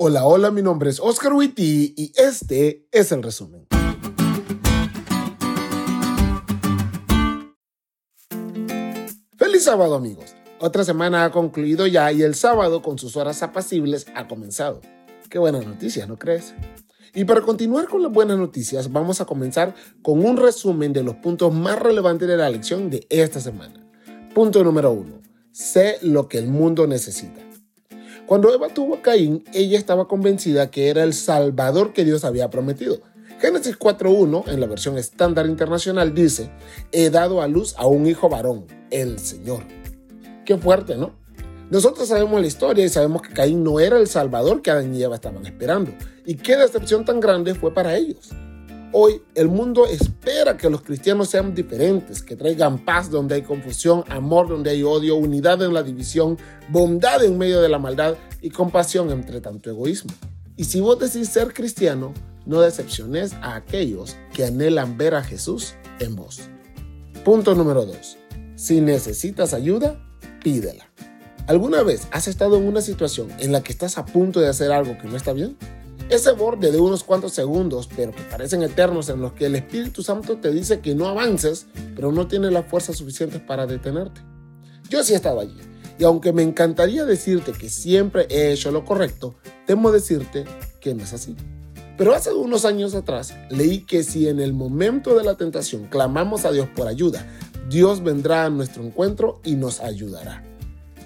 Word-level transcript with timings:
Hola, 0.00 0.26
hola, 0.26 0.52
mi 0.52 0.62
nombre 0.62 0.90
es 0.90 1.00
Oscar 1.00 1.32
Witty 1.32 1.94
y 1.96 2.12
este 2.14 2.86
es 2.92 3.10
el 3.10 3.20
resumen. 3.20 3.66
Feliz 9.36 9.64
sábado 9.64 9.96
amigos. 9.96 10.36
Otra 10.60 10.84
semana 10.84 11.24
ha 11.24 11.32
concluido 11.32 11.88
ya 11.88 12.12
y 12.12 12.22
el 12.22 12.36
sábado 12.36 12.80
con 12.80 12.96
sus 12.96 13.16
horas 13.16 13.42
apacibles 13.42 14.06
ha 14.14 14.28
comenzado. 14.28 14.82
Qué 15.28 15.40
buena 15.40 15.60
noticia, 15.62 16.06
¿no 16.06 16.16
crees? 16.16 16.54
Y 17.12 17.24
para 17.24 17.40
continuar 17.40 17.88
con 17.88 18.00
las 18.00 18.12
buenas 18.12 18.38
noticias, 18.38 18.92
vamos 18.92 19.20
a 19.20 19.24
comenzar 19.24 19.74
con 20.02 20.24
un 20.24 20.36
resumen 20.36 20.92
de 20.92 21.02
los 21.02 21.16
puntos 21.16 21.52
más 21.52 21.76
relevantes 21.76 22.28
de 22.28 22.36
la 22.36 22.48
lección 22.48 22.88
de 22.88 23.04
esta 23.10 23.40
semana. 23.40 23.84
Punto 24.32 24.62
número 24.62 24.92
uno. 24.92 25.20
Sé 25.50 25.98
lo 26.02 26.28
que 26.28 26.38
el 26.38 26.46
mundo 26.46 26.86
necesita. 26.86 27.47
Cuando 28.28 28.52
Eva 28.52 28.68
tuvo 28.68 28.96
a 28.96 29.00
Caín, 29.00 29.42
ella 29.54 29.78
estaba 29.78 30.06
convencida 30.06 30.70
que 30.70 30.90
era 30.90 31.02
el 31.02 31.14
Salvador 31.14 31.94
que 31.94 32.04
Dios 32.04 32.26
había 32.26 32.50
prometido. 32.50 33.00
Génesis 33.40 33.78
4.1, 33.78 34.48
en 34.48 34.60
la 34.60 34.66
versión 34.66 34.98
estándar 34.98 35.46
internacional, 35.46 36.14
dice, 36.14 36.50
he 36.92 37.08
dado 37.08 37.40
a 37.40 37.48
luz 37.48 37.74
a 37.78 37.86
un 37.86 38.06
hijo 38.06 38.28
varón, 38.28 38.66
el 38.90 39.18
Señor. 39.18 39.62
Qué 40.44 40.58
fuerte, 40.58 40.98
¿no? 40.98 41.14
Nosotros 41.70 42.08
sabemos 42.08 42.38
la 42.38 42.46
historia 42.46 42.84
y 42.84 42.90
sabemos 42.90 43.22
que 43.22 43.32
Caín 43.32 43.64
no 43.64 43.80
era 43.80 43.98
el 43.98 44.08
Salvador 44.08 44.60
que 44.60 44.72
Adán 44.72 44.94
y 44.94 45.02
Eva 45.02 45.14
estaban 45.14 45.46
esperando. 45.46 45.92
Y 46.26 46.34
qué 46.34 46.58
decepción 46.58 47.06
tan 47.06 47.20
grande 47.20 47.54
fue 47.54 47.72
para 47.72 47.96
ellos. 47.96 48.28
Hoy 48.90 49.20
el 49.34 49.48
mundo 49.48 49.84
espera 49.84 50.56
que 50.56 50.70
los 50.70 50.80
cristianos 50.80 51.28
sean 51.28 51.54
diferentes, 51.54 52.22
que 52.22 52.36
traigan 52.36 52.86
paz 52.86 53.10
donde 53.10 53.34
hay 53.34 53.42
confusión, 53.42 54.02
amor 54.08 54.48
donde 54.48 54.70
hay 54.70 54.82
odio, 54.82 55.16
unidad 55.16 55.62
en 55.62 55.74
la 55.74 55.82
división, 55.82 56.38
bondad 56.70 57.22
en 57.22 57.36
medio 57.36 57.60
de 57.60 57.68
la 57.68 57.78
maldad 57.78 58.16
y 58.40 58.48
compasión 58.48 59.10
entre 59.10 59.42
tanto 59.42 59.68
egoísmo. 59.68 60.10
Y 60.56 60.64
si 60.64 60.80
vos 60.80 60.98
decís 60.98 61.28
ser 61.28 61.52
cristiano, 61.52 62.14
no 62.46 62.62
decepciones 62.62 63.34
a 63.34 63.56
aquellos 63.56 64.16
que 64.32 64.46
anhelan 64.46 64.96
ver 64.96 65.14
a 65.14 65.22
Jesús 65.22 65.74
en 66.00 66.16
vos. 66.16 66.40
Punto 67.26 67.54
número 67.54 67.84
2. 67.84 68.16
Si 68.56 68.80
necesitas 68.80 69.52
ayuda, 69.52 70.00
pídela. 70.42 70.90
¿Alguna 71.46 71.82
vez 71.82 72.08
has 72.10 72.26
estado 72.26 72.56
en 72.56 72.66
una 72.66 72.80
situación 72.80 73.28
en 73.38 73.52
la 73.52 73.62
que 73.62 73.72
estás 73.72 73.98
a 73.98 74.06
punto 74.06 74.40
de 74.40 74.48
hacer 74.48 74.72
algo 74.72 74.96
que 74.96 75.08
no 75.08 75.16
está 75.16 75.34
bien? 75.34 75.58
Ese 76.10 76.32
borde 76.32 76.72
de 76.72 76.80
unos 76.80 77.04
cuantos 77.04 77.34
segundos, 77.34 77.86
pero 77.94 78.12
que 78.12 78.22
parecen 78.22 78.62
eternos, 78.62 79.10
en 79.10 79.20
los 79.20 79.34
que 79.34 79.44
el 79.44 79.56
Espíritu 79.56 80.02
Santo 80.02 80.38
te 80.38 80.50
dice 80.50 80.80
que 80.80 80.94
no 80.94 81.06
avances, 81.06 81.66
pero 81.94 82.12
no 82.12 82.26
tiene 82.26 82.50
la 82.50 82.62
fuerza 82.62 82.94
suficiente 82.94 83.40
para 83.40 83.66
detenerte. 83.66 84.22
Yo 84.88 85.04
sí 85.04 85.12
he 85.12 85.16
estado 85.16 85.40
allí, 85.40 85.58
y 85.98 86.04
aunque 86.04 86.32
me 86.32 86.42
encantaría 86.42 87.04
decirte 87.04 87.52
que 87.52 87.68
siempre 87.68 88.26
he 88.30 88.52
hecho 88.52 88.70
lo 88.70 88.86
correcto, 88.86 89.34
temo 89.66 89.92
decirte 89.92 90.46
que 90.80 90.94
no 90.94 91.02
es 91.02 91.12
así. 91.12 91.36
Pero 91.98 92.14
hace 92.14 92.32
unos 92.32 92.64
años 92.64 92.94
atrás 92.94 93.34
leí 93.50 93.84
que 93.84 94.02
si 94.02 94.28
en 94.28 94.40
el 94.40 94.54
momento 94.54 95.14
de 95.14 95.24
la 95.24 95.34
tentación 95.34 95.88
clamamos 95.88 96.46
a 96.46 96.52
Dios 96.52 96.68
por 96.74 96.88
ayuda, 96.88 97.26
Dios 97.68 98.02
vendrá 98.02 98.46
a 98.46 98.50
nuestro 98.50 98.82
encuentro 98.82 99.42
y 99.44 99.56
nos 99.56 99.80
ayudará. 99.80 100.42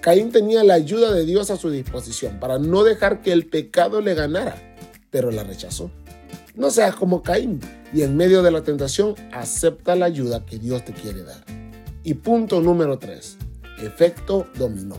Caín 0.00 0.30
tenía 0.30 0.62
la 0.62 0.74
ayuda 0.74 1.12
de 1.12 1.24
Dios 1.24 1.50
a 1.50 1.56
su 1.56 1.70
disposición 1.70 2.38
para 2.38 2.60
no 2.60 2.84
dejar 2.84 3.20
que 3.20 3.32
el 3.32 3.46
pecado 3.46 4.00
le 4.00 4.14
ganara 4.14 4.71
pero 5.12 5.30
la 5.30 5.44
rechazó. 5.44 5.92
No 6.56 6.70
seas 6.70 6.96
como 6.96 7.22
Caín 7.22 7.60
y 7.94 8.02
en 8.02 8.16
medio 8.16 8.42
de 8.42 8.50
la 8.50 8.62
tentación 8.62 9.14
acepta 9.32 9.94
la 9.94 10.06
ayuda 10.06 10.44
que 10.44 10.58
Dios 10.58 10.84
te 10.84 10.92
quiere 10.92 11.22
dar. 11.22 11.44
Y 12.02 12.14
punto 12.14 12.60
número 12.60 12.98
3. 12.98 13.36
Efecto 13.80 14.48
dominó. 14.58 14.96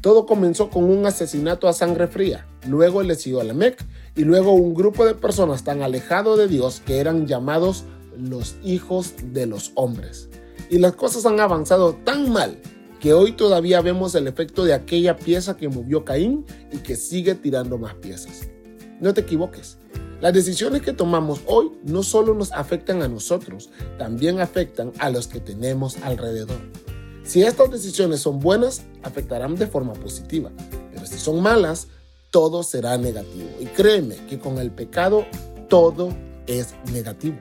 Todo 0.00 0.26
comenzó 0.26 0.70
con 0.70 0.84
un 0.84 1.06
asesinato 1.06 1.68
a 1.68 1.72
sangre 1.72 2.08
fría, 2.08 2.46
luego 2.68 3.02
le 3.02 3.14
siguió 3.14 3.42
Lamec 3.42 3.84
y 4.14 4.22
luego 4.22 4.52
un 4.52 4.74
grupo 4.74 5.04
de 5.04 5.14
personas 5.14 5.64
tan 5.64 5.82
alejado 5.82 6.36
de 6.36 6.48
Dios 6.48 6.82
que 6.84 6.98
eran 6.98 7.26
llamados 7.26 7.84
los 8.16 8.56
hijos 8.64 9.14
de 9.32 9.46
los 9.46 9.72
hombres. 9.74 10.28
Y 10.70 10.78
las 10.78 10.94
cosas 10.94 11.26
han 11.26 11.40
avanzado 11.40 11.94
tan 11.94 12.30
mal 12.30 12.58
que 13.00 13.12
hoy 13.12 13.32
todavía 13.32 13.80
vemos 13.82 14.14
el 14.14 14.26
efecto 14.26 14.64
de 14.64 14.74
aquella 14.74 15.16
pieza 15.16 15.56
que 15.56 15.68
movió 15.68 16.04
Caín 16.04 16.44
y 16.72 16.78
que 16.78 16.96
sigue 16.96 17.34
tirando 17.34 17.78
más 17.78 17.94
piezas. 17.94 18.48
No 19.00 19.12
te 19.14 19.22
equivoques. 19.22 19.78
Las 20.20 20.32
decisiones 20.32 20.80
que 20.80 20.94
tomamos 20.94 21.40
hoy 21.46 21.72
no 21.84 22.02
solo 22.02 22.34
nos 22.34 22.50
afectan 22.52 23.02
a 23.02 23.08
nosotros, 23.08 23.68
también 23.98 24.40
afectan 24.40 24.92
a 24.98 25.10
los 25.10 25.26
que 25.28 25.40
tenemos 25.40 25.98
alrededor. 26.02 26.58
Si 27.22 27.42
estas 27.42 27.70
decisiones 27.70 28.20
son 28.20 28.40
buenas, 28.40 28.82
afectarán 29.02 29.56
de 29.56 29.66
forma 29.66 29.92
positiva, 29.92 30.50
pero 30.94 31.06
si 31.06 31.18
son 31.18 31.42
malas, 31.42 31.88
todo 32.30 32.62
será 32.62 32.96
negativo. 32.96 33.48
Y 33.60 33.66
créeme 33.66 34.16
que 34.28 34.38
con 34.38 34.58
el 34.58 34.70
pecado 34.70 35.26
todo 35.68 36.08
es 36.46 36.74
negativo. 36.92 37.36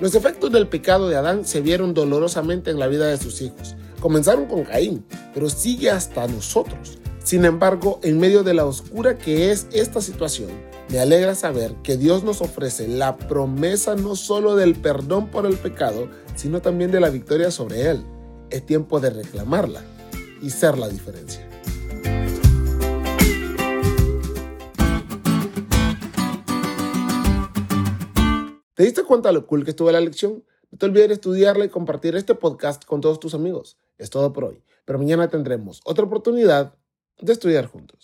Los 0.00 0.14
efectos 0.14 0.52
del 0.52 0.68
pecado 0.68 1.08
de 1.08 1.16
Adán 1.16 1.44
se 1.44 1.60
vieron 1.60 1.94
dolorosamente 1.94 2.70
en 2.70 2.78
la 2.78 2.86
vida 2.86 3.06
de 3.06 3.18
sus 3.18 3.40
hijos. 3.40 3.76
Comenzaron 4.00 4.46
con 4.46 4.64
Caín, 4.64 5.04
pero 5.32 5.48
sigue 5.48 5.90
hasta 5.90 6.26
nosotros. 6.28 6.98
Sin 7.28 7.44
embargo, 7.44 8.00
en 8.02 8.18
medio 8.18 8.42
de 8.42 8.54
la 8.54 8.64
oscura 8.64 9.18
que 9.18 9.52
es 9.52 9.66
esta 9.72 10.00
situación, 10.00 10.48
me 10.88 10.98
alegra 10.98 11.34
saber 11.34 11.74
que 11.82 11.98
Dios 11.98 12.24
nos 12.24 12.40
ofrece 12.40 12.88
la 12.88 13.18
promesa 13.18 13.94
no 13.96 14.16
solo 14.16 14.56
del 14.56 14.74
perdón 14.74 15.30
por 15.30 15.44
el 15.44 15.58
pecado, 15.58 16.08
sino 16.36 16.62
también 16.62 16.90
de 16.90 17.00
la 17.00 17.10
victoria 17.10 17.50
sobre 17.50 17.90
él. 17.90 18.02
Es 18.48 18.64
tiempo 18.64 18.98
de 18.98 19.10
reclamarla 19.10 19.82
y 20.40 20.48
ser 20.48 20.78
la 20.78 20.88
diferencia. 20.88 21.46
¿Te 28.72 28.84
diste 28.84 29.04
cuenta 29.04 29.32
lo 29.32 29.46
cool 29.46 29.64
que 29.64 29.72
estuvo 29.72 29.92
la 29.92 30.00
lección? 30.00 30.44
No 30.70 30.78
te 30.78 30.86
olvides 30.86 31.08
de 31.08 31.14
estudiarla 31.16 31.66
y 31.66 31.68
compartir 31.68 32.16
este 32.16 32.34
podcast 32.34 32.86
con 32.86 33.02
todos 33.02 33.20
tus 33.20 33.34
amigos. 33.34 33.76
Es 33.98 34.08
todo 34.08 34.32
por 34.32 34.44
hoy, 34.44 34.62
pero 34.86 34.98
mañana 34.98 35.28
tendremos 35.28 35.82
otra 35.84 36.06
oportunidad 36.06 36.72
de 37.20 37.32
estudiar 37.32 37.66
juntos. 37.66 37.98